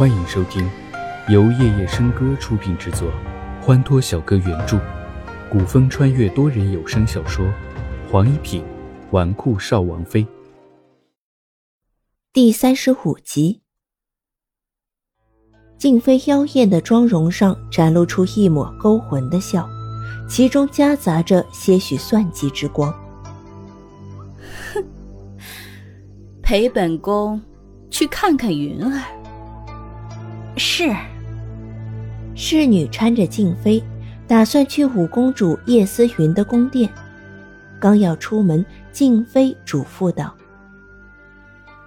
[0.00, 0.66] 欢迎收听
[1.28, 3.12] 由夜夜笙歌出品制作，
[3.60, 4.80] 欢脱小哥原著，
[5.50, 7.44] 古风穿越多人有声小说
[8.10, 8.64] 《黄一品
[9.10, 10.24] 纨绔少王妃》
[12.32, 13.60] 第三十五集。
[15.76, 19.68] 静妃妖艳的妆容上展露出一抹勾魂的笑，
[20.26, 22.90] 其中夹杂着些许算计之光。
[24.72, 24.82] 哼，
[26.40, 27.38] 陪本宫
[27.90, 29.19] 去看看云儿。
[30.56, 30.94] 是，
[32.34, 33.82] 侍女搀着静妃，
[34.26, 36.90] 打算去五公主叶思云的宫殿。
[37.80, 40.36] 刚要出门，静妃嘱咐道：“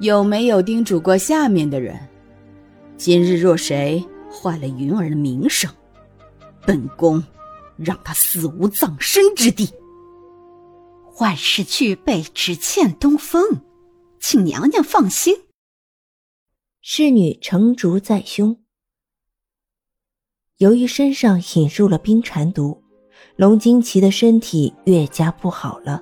[0.00, 1.98] 有没有叮嘱过下面的人？
[2.96, 5.70] 今日若谁坏了云儿的名声，
[6.64, 7.22] 本宫
[7.76, 9.68] 让他死无葬身之地。”
[11.20, 13.60] 万事俱备，只欠东风，
[14.18, 15.36] 请娘娘放心。
[16.80, 18.61] 侍女成竹在胸。
[20.62, 22.80] 由于身上引入了冰蝉毒，
[23.34, 26.00] 龙金奇的身体越加不好了。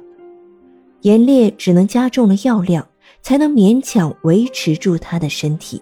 [1.01, 2.87] 严烈只能加重了药量，
[3.23, 5.81] 才能勉强维持住他的身体。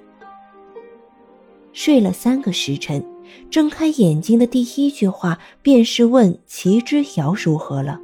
[1.72, 3.04] 睡了三个时辰，
[3.50, 7.98] 睁开眼睛的第一句话便是问齐之遥如何了。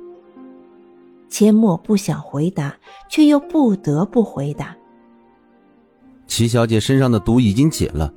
[1.31, 2.77] 阡陌不想回答，
[3.09, 4.77] 却又不得不回答。
[6.27, 8.13] 齐小姐身上的毒已经解了，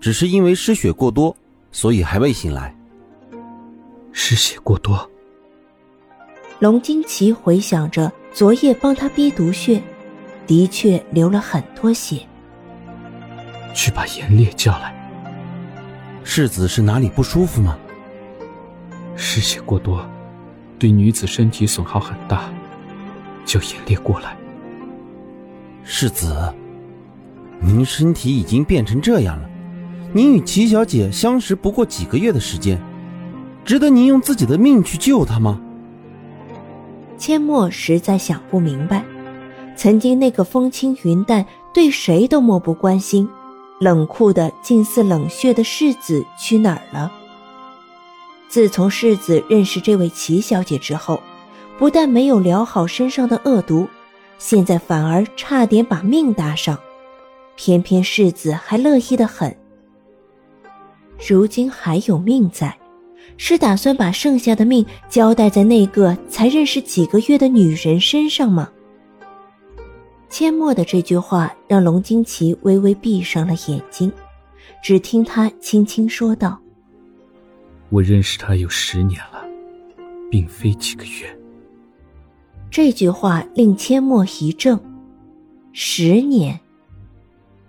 [0.00, 1.36] 只是因为失血过多，
[1.70, 2.74] 所以还未醒来。
[4.12, 5.08] 失血过多。
[6.58, 9.80] 龙金奇回想着昨夜帮他逼毒血，
[10.46, 12.20] 的确流了很多血。
[13.74, 14.94] 去把严烈叫来。
[16.24, 17.78] 世子是哪里不舒服吗？
[19.14, 20.04] 失血过多，
[20.78, 22.52] 对女子身体损耗很大，
[23.44, 24.36] 叫严烈过来。
[25.84, 26.54] 世子。
[27.60, 29.50] 您身体已经变成这样了，
[30.14, 32.80] 您与齐小姐相识不过几个月的时间，
[33.62, 35.60] 值得您用自己的命去救她吗？
[37.18, 39.04] 阡陌实在想不明白，
[39.76, 43.28] 曾经那个风轻云淡、对谁都漠不关心、
[43.80, 47.12] 冷酷的近似冷血的世子去哪儿了？
[48.48, 51.20] 自从世子认识这位齐小姐之后，
[51.78, 53.86] 不但没有疗好身上的恶毒，
[54.38, 56.78] 现在反而差点把命搭上。
[57.56, 59.54] 偏偏世子还乐意的很。
[61.26, 62.76] 如今还有命在，
[63.36, 68.70] 是打算把剩下的命交代在那个才认识几个月的女人身上吗？
[70.30, 74.12] 阡陌的这句话让龙金奇微微闭上了眼睛，
[74.82, 76.58] 只听他轻轻说道
[77.88, 79.42] ：“我认识他有十年了，
[80.30, 81.34] 并非几个月。”
[82.70, 84.78] 这句话令阡陌一怔，
[85.72, 86.60] 十年。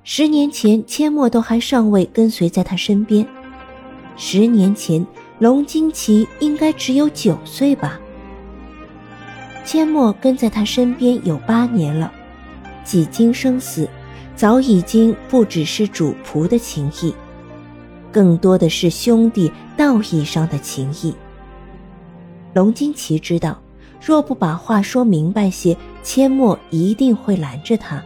[0.03, 3.25] 十年前，阡陌都还尚未跟随在他身边。
[4.21, 5.03] 十年前，
[5.39, 7.97] 龙金奇应该只有九岁吧。
[9.65, 12.11] 阡陌跟在他身边有八年了，
[12.83, 13.87] 几经生死，
[14.35, 17.15] 早已经不只是主仆的情谊，
[18.11, 21.15] 更多的是兄弟道义上的情谊。
[22.53, 23.57] 龙金奇知道，
[24.05, 28.03] 若不把话说明白些，阡陌一定会拦着他。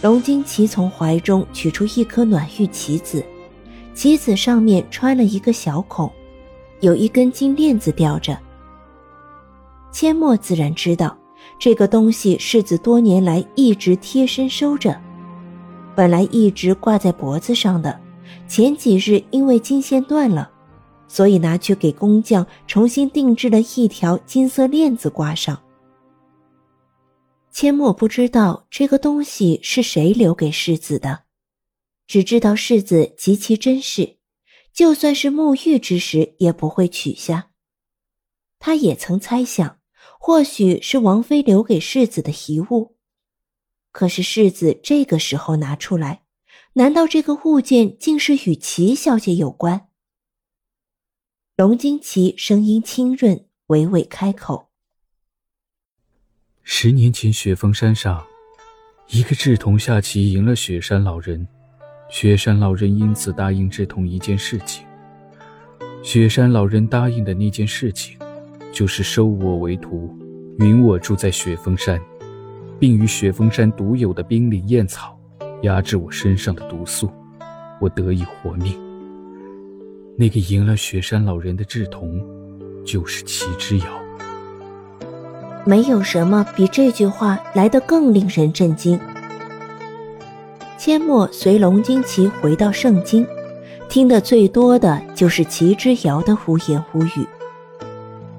[0.00, 3.22] 龙金奇从怀中取出一颗暖玉棋子，
[3.94, 6.10] 棋子上面穿了一个小孔，
[6.80, 8.36] 有一根金链子吊着。
[9.92, 11.16] 阡陌自然知道，
[11.58, 15.00] 这个东西世子多年来一直贴身收着，
[15.94, 17.98] 本来一直挂在脖子上的，
[18.48, 20.50] 前几日因为金线断了，
[21.06, 25.56] 所以拿去给工匠重新定制了一条金色链子挂上。
[27.52, 31.20] 阡陌不知道这个东西是谁留给世子的，
[32.06, 34.18] 只知道世子极其珍视，
[34.72, 37.50] 就算是沐浴之时也不会取下。
[38.58, 39.78] 他也曾猜想，
[40.18, 42.96] 或许是王妃留给世子的遗物，
[43.92, 46.24] 可是世子这个时候拿出来，
[46.74, 49.88] 难道这个物件竟是与齐小姐有关？
[51.56, 54.70] 龙金奇声音清润，娓娓开口。
[56.62, 58.26] 十年前，雪峰山上，
[59.08, 61.46] 一个志同下棋赢了雪山老人，
[62.16, 64.86] 雪山老人因此答应志同一件事情。
[66.00, 68.16] 雪山老人答应的那件事情，
[68.72, 70.16] 就是收我为徒，
[70.60, 72.00] 允我住在雪峰山，
[72.78, 75.18] 并与雪峰山独有的冰灵燕草
[75.62, 77.10] 压制我身上的毒素，
[77.80, 78.78] 我得以活命。
[80.16, 82.24] 那个赢了雪山老人的志同，
[82.86, 83.86] 就是齐之遥。
[85.66, 89.00] 没有什么比这句话来得更令人震惊。
[90.84, 93.26] 阡陌随龙金奇回到盛京，
[93.88, 97.26] 听得最多的就是齐之遥的胡言胡语。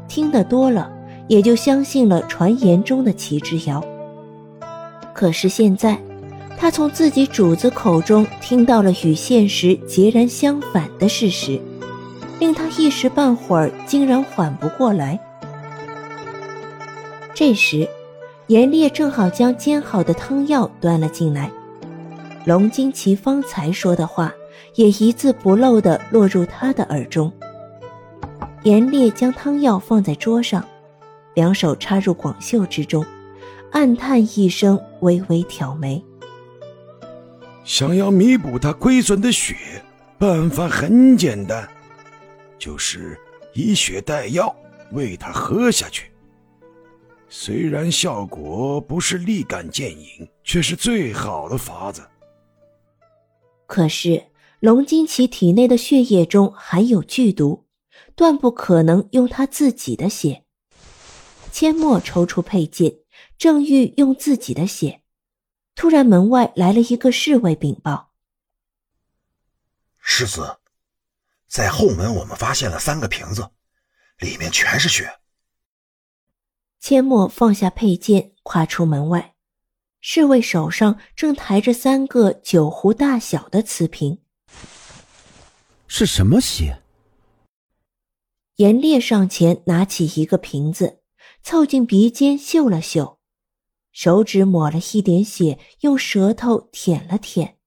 [0.08, 0.88] 听得多了，
[1.28, 3.84] 也就相信了传言中的齐之遥。
[5.12, 6.00] 可是现在，
[6.56, 11.60] 他从自己主子口中听到了与现实截然相反的事实，
[12.40, 15.20] 令他一时半会儿竟然缓不过来。
[17.34, 17.90] 这时，
[18.46, 21.50] 严烈正好将煎好的汤药端了进来，
[22.46, 24.32] 龙金奇方才说的话
[24.76, 27.32] 也一字不漏地落入他的耳中。
[28.62, 30.64] 严烈将汤药放在桌上，
[31.34, 33.04] 两手插入广袖之中，
[33.72, 36.04] 暗叹一声，微微挑眉。
[37.64, 39.56] 想要弥补他亏损的血，
[40.20, 41.68] 办法很简单，
[42.60, 43.20] 就是
[43.54, 44.56] 以血代药，
[44.92, 46.12] 喂他喝下去。
[47.28, 52.04] 虽然效果不是立竿见影，却是最好的法子。
[53.68, 54.28] 可是
[54.60, 57.66] 龙金奇体内的血液中含有剧毒。
[58.16, 60.46] 断不可能用他自己的血。
[61.52, 63.00] 阡陌抽出佩剑，
[63.38, 65.02] 正欲用自己的血，
[65.76, 68.14] 突然门外来了一个侍卫禀报
[70.00, 70.60] ：“世子，
[71.48, 73.50] 在后门我们发现了三个瓶子，
[74.20, 75.20] 里面全是血。”
[76.82, 79.35] 阡陌放下佩剑，跨出门外，
[80.08, 84.20] 侍卫手上正抬着三个酒壶大小的瓷瓶，
[85.88, 86.80] 是什么血？
[88.58, 91.00] 严烈上前拿起一个瓶子，
[91.42, 93.18] 凑近鼻尖嗅了嗅，
[93.92, 97.58] 手指抹了一点血，用舌头舔了舔。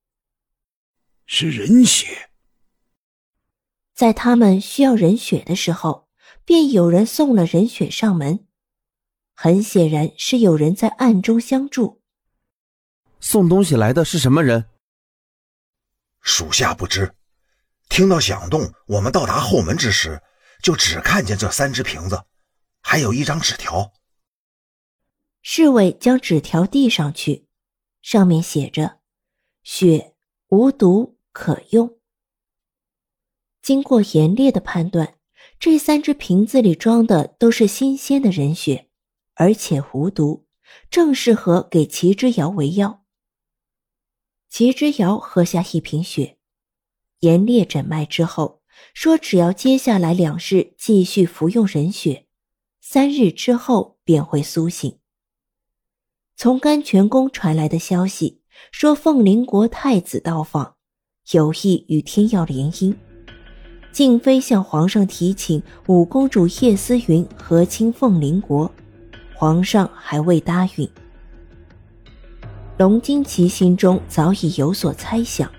[1.27, 2.31] 是人血。
[3.97, 6.07] 在他们需要人血的时候，
[6.45, 8.47] 便有人送了人血上门。
[9.35, 11.98] 很显然是有人在暗中相助。
[13.21, 14.67] 送东西来的是什么人？
[16.21, 17.15] 属下不知。
[17.89, 20.21] 听到响动，我们到达后门之时。
[20.61, 22.25] 就只看见这三只瓶子，
[22.83, 23.93] 还有一张纸条。
[25.41, 27.47] 侍卫将纸条递上去，
[28.03, 28.99] 上面写着
[29.63, 30.17] ：“血
[30.49, 32.01] 无毒，可用。”
[33.63, 35.15] 经过严烈的判断，
[35.61, 38.89] 这三只瓶子里装的都是新鲜的人血，
[39.35, 40.49] 而且无毒，
[40.91, 42.98] 正适合给齐之遥为药。
[44.49, 46.37] 齐之遥喝下一瓶血，
[47.21, 48.59] 严烈诊脉之后。
[48.95, 52.27] 说：“只要接下来两日继续服用人血，
[52.81, 54.99] 三日之后便会苏醒。”
[56.37, 58.41] 从甘泉宫传来的消息
[58.71, 60.77] 说，凤灵国太子到访，
[61.33, 62.95] 有意与天耀联姻。
[63.91, 68.73] 静妃向皇上提请五公主叶思云和亲凤灵国，
[69.35, 70.89] 皇上还未答应。
[72.79, 75.51] 龙金奇心中早已有所猜想。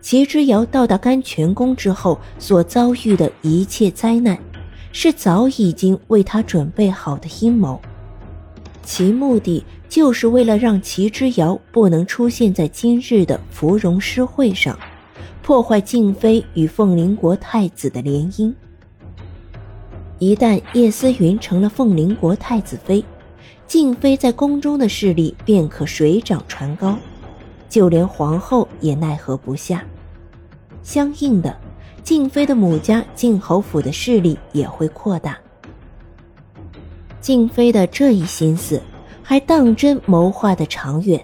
[0.00, 4.38] 齐之遥到达甘泉宫之后所遭遇的一切灾难，
[4.90, 7.78] 是早已经为他准备好的阴谋，
[8.82, 14.78] 其目的就是为了让齐之遥不能出现在今日的芙蓉诗会上，
[15.42, 18.50] 破坏静妃与凤麟国太子的联姻。
[20.18, 23.04] 一旦叶思云成了凤麟国太子妃，
[23.68, 26.96] 静妃在宫中的势力便可水涨船高。
[27.68, 29.84] 就连皇后也奈何不下，
[30.82, 31.54] 相应的，
[32.02, 35.38] 静妃的母家静侯府的势力也会扩大。
[37.20, 38.80] 静妃的这一心思，
[39.22, 41.22] 还当真谋划的长远。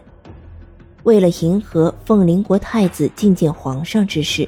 [1.05, 4.47] 为了迎合凤灵国太子觐见皇上之事，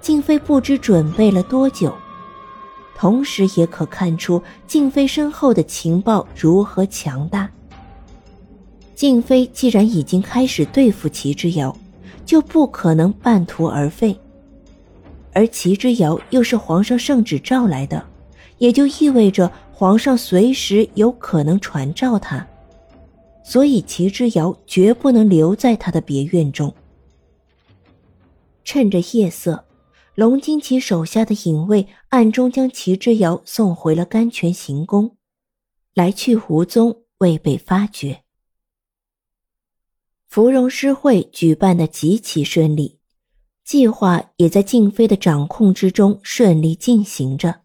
[0.00, 1.94] 静妃不知准备了多久，
[2.96, 7.48] 同时也可看出静妃身后的情报如何强大。
[8.94, 11.76] 静妃既然已经开始对付齐之遥，
[12.24, 14.18] 就不可能半途而废。
[15.34, 18.02] 而齐之遥又是皇上圣旨召来的，
[18.56, 22.46] 也就意味着皇上随时有可能传召他，
[23.44, 26.72] 所以齐之遥绝不能留在他的别院中。
[28.64, 29.65] 趁着夜色，
[30.16, 35.18] 龙金奇手下的隐卫暗中将齐之遥送回了甘泉行宫，
[35.92, 38.22] 来去无踪，未被发觉。
[40.26, 42.98] 芙蓉诗会举办的极其顺利，
[43.62, 47.64] 计划也在静妃的掌控之中顺利进行着。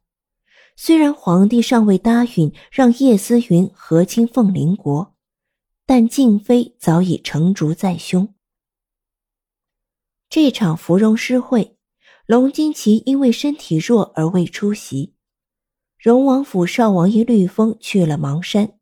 [0.76, 5.16] 虽然皇帝尚未答应让叶思云和亲凤灵国，
[5.86, 8.34] 但静妃早已成竹在胸。
[10.30, 11.78] 这场芙蓉诗会，
[12.26, 15.14] 龙金奇因为身体弱而未出席。
[15.98, 18.74] 荣王府少王爷绿风去了邙山，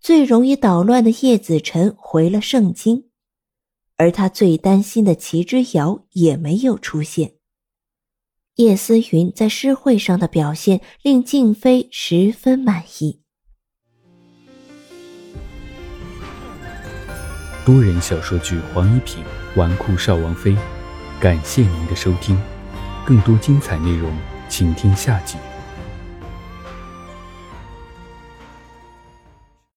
[0.00, 3.10] 最容易捣乱的叶子辰回了盛京。
[3.96, 7.34] 而他最担心的齐之遥也没有出现。
[8.56, 13.20] 叶思云在诗会上的表现令静妃十分满意。
[17.64, 19.22] 多人小说剧《黄一品
[19.56, 20.50] 纨绔少王妃》，
[21.20, 22.38] 感谢您的收听，
[23.04, 24.10] 更多精彩内容，
[24.48, 25.36] 请听下集。